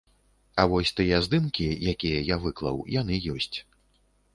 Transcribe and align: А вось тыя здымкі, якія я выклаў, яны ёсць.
А 0.63 0.65
вось 0.71 0.93
тыя 1.01 1.19
здымкі, 1.27 1.69
якія 1.95 2.25
я 2.33 2.41
выклаў, 2.49 2.85
яны 3.01 3.25
ёсць. 3.39 3.57